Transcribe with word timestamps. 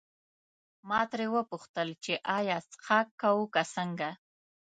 ما 0.89 1.01
ترې 1.11 1.27
وپوښتل 1.35 1.87
چې 2.03 2.13
ایا 2.37 2.57
څښاک 2.71 3.07
کوو 3.21 3.43
که 3.53 3.61
څنګه. 3.75 4.09